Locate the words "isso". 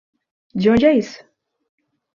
0.97-1.23